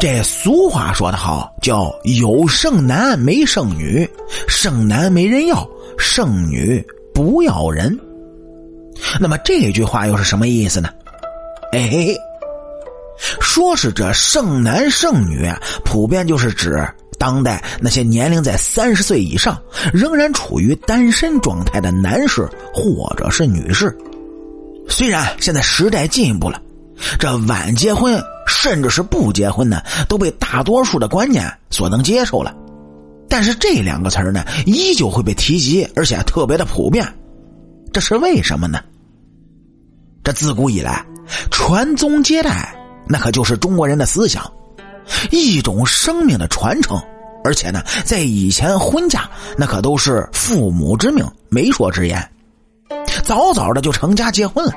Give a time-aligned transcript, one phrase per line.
[0.00, 4.08] 这俗话说得好，叫有剩男没剩女，
[4.48, 5.68] 剩男没人要，
[5.98, 6.82] 剩女
[7.12, 7.98] 不要人。
[9.20, 10.88] 那么这句话又是什么意思呢？
[11.72, 12.14] 哎，
[13.40, 15.46] 说是这剩男剩女，
[15.84, 16.82] 普遍就是指
[17.18, 19.60] 当代那些年龄在三十岁以上，
[19.92, 23.94] 仍然处于单身状态的男士或者是女士。
[24.88, 26.60] 虽然现在时代进步了，
[27.18, 28.22] 这晚结婚。
[28.52, 32.52] 甚至是不结婚呢，都被大多数的观念所能接受了。
[33.28, 37.06] 但是这两个词儿呢，依旧会被提及，而且特别的普遍。
[37.92, 38.80] 这是为什么呢？
[40.24, 41.06] 这自古以来，
[41.52, 42.74] 传宗接代
[43.06, 44.52] 那可就是中国人的思想，
[45.30, 47.00] 一种生命的传承。
[47.44, 52.30] 而且呢，在以前婚嫁那可都是父母之命、媒妁之言，
[53.22, 54.72] 早早的就成家结婚了。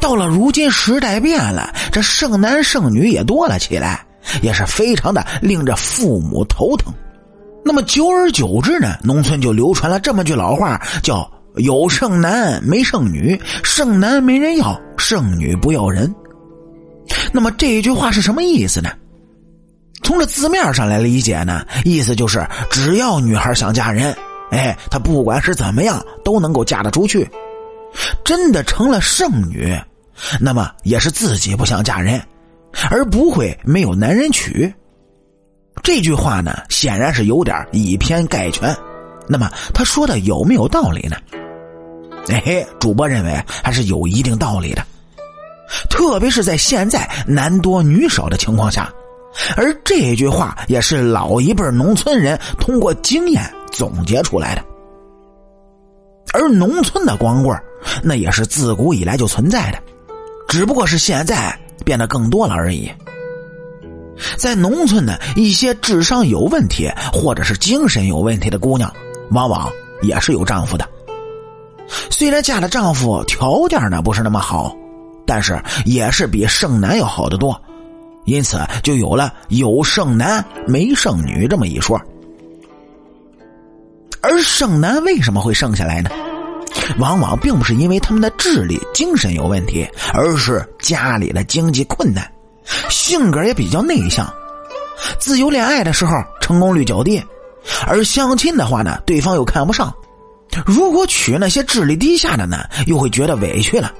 [0.00, 4.04] 到了如今，时代变了，这剩男剩女也多了起来，
[4.42, 6.92] 也是非常的令这父母头疼。
[7.64, 16.12] 那么久而久之呢，农村就流传了这么句老话，叫“有剩男没剩女，剩男没人要，剩女不要人”。
[17.32, 18.90] 那么这一句话是什么意思呢？
[20.02, 24.16] 从这字面上来理解呢，意思就是只要女孩想嫁人，
[24.50, 27.28] 哎，她不管是怎么样都能够嫁得出去。
[28.24, 29.76] 真的成了剩女。
[30.40, 32.20] 那么也是自己不想嫁人，
[32.90, 34.72] 而不会没有男人娶。
[35.82, 38.74] 这句话呢，显然是有点以偏概全。
[39.28, 41.16] 那么他说的有没有道理呢？
[42.28, 44.84] 哎，主播认为还是有一定道理的，
[45.88, 48.92] 特别是在现在男多女少的情况下。
[49.56, 54.64] 而这句话也是老一辈农村人通过经验总结出来的。
[56.32, 57.56] 而农村的光棍
[58.02, 59.78] 那也是自古以来就存在的。
[60.50, 62.90] 只不过是现在变得更多了而已。
[64.36, 68.92] 在农村呢，一些智商有问题或者是精神有问题的姑娘，
[69.30, 69.70] 往往
[70.02, 70.86] 也是有丈夫的。
[72.10, 74.76] 虽然嫁的丈夫条件呢不是那么好，
[75.24, 77.58] 但是也是比剩男要好得多，
[78.24, 82.00] 因此就有了有剩男没剩女这么一说。
[84.20, 86.10] 而剩男为什么会剩下来呢？
[86.98, 92.30] 往往并不是因为他们的智力、精神有问题，而是家里的经济困难，
[92.88, 94.32] 性格也比较内向。
[95.18, 97.22] 自由恋爱的时候成功率较低，
[97.86, 99.92] 而相亲的话呢，对方又看不上。
[100.66, 103.92] 如果娶那些智力低下的呢，又会觉得委屈了。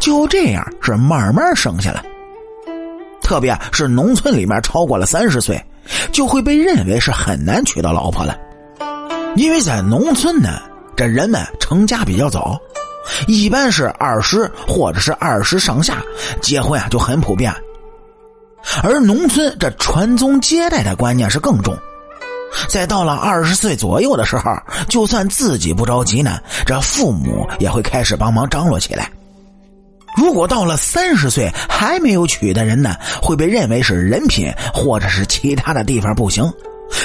[0.00, 2.04] 就这样是慢慢生下来。
[3.22, 5.62] 特别是农村里面，超过了三十岁，
[6.12, 8.36] 就会被认为是很难娶到老婆了，
[9.36, 10.60] 因为在农村呢。
[10.96, 12.58] 这人们成家比较早，
[13.28, 16.02] 一般是二十或者是二十上下
[16.40, 17.54] 结婚啊，就很普遍。
[18.82, 21.76] 而农村这传宗接代的观念是更重，
[22.68, 24.50] 在到了二十岁左右的时候，
[24.88, 29.10] 就算自己不着急呢，这父母也会开始帮忙张罗起来。
[30.16, 36.50] 如果到了三十岁还没有娶的人呢，会被认为是人品或者是其他的地方不行，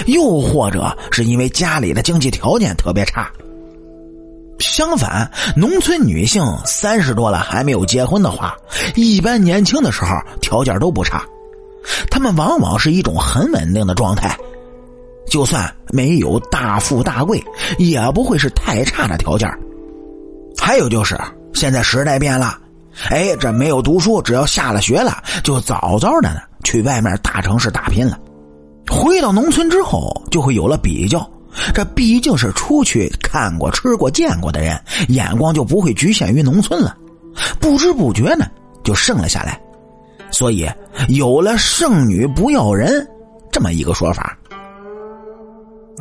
[0.06, 3.30] 又或者是因为家里的经济条件特别差。
[4.62, 8.56] 相反，农村女性三十多了还没有结婚的话，
[8.96, 11.26] 一般年轻的时候条件都不差，
[12.10, 14.38] 她们往往是一种很稳定的状态，
[15.30, 17.44] 就算没有大富大贵，
[17.78, 19.50] 也不会是太差的条件。
[20.58, 21.20] 还有就是
[21.54, 22.58] 现在时代变了，
[23.10, 28.20] 哎，这没有读书，只要下了学了，就早早的呢去外面大城市打拼了，
[28.88, 31.28] 回到农村之后就会有了比较。
[31.74, 34.80] 这毕竟是出去看过、吃过、见过的人，
[35.10, 36.98] 眼光就不会局限于农村了。
[37.60, 38.46] 不知不觉呢，
[38.84, 39.60] 就剩了下来。
[40.32, 40.70] 所以
[41.10, 43.08] 有了“剩女不要人”
[43.52, 44.38] 这么一个说法。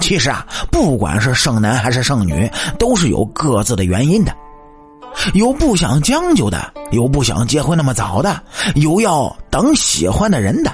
[0.00, 4.34] 其实啊，不管是剩男还是剩女，都是有各自的原因的。
[5.34, 8.40] 有不想将就的，有不想结婚那么早的，
[8.76, 10.72] 有要等喜欢的人的。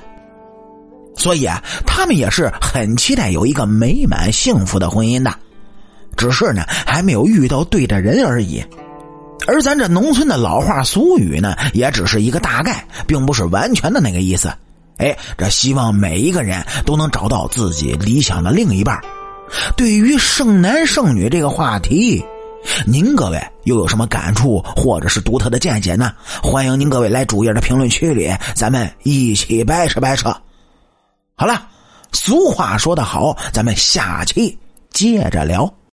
[1.26, 5.34] 所以啊，他们也是很期待有一个美满幸福的婚姻的，
[6.16, 8.64] 只是呢还没有遇到对的人而已。
[9.44, 14.54] 而咱这农村的老话俗语呢，也只是一个大概，并不是完全的那个意思。
[14.98, 18.96] 哎，这希望每一个人都能找到自己理想的另一半。
[19.76, 22.24] 对于剩男剩女这个话题，
[22.86, 26.12] 您各位又有什么感触或者是独特的见解呢？
[26.40, 30.32] 欢迎您各位来主页的评论区里，咱们一起掰扯掰扯。
[31.38, 31.68] 好了，
[32.12, 34.58] 俗话说得好，咱们下期
[34.90, 35.70] 接着聊。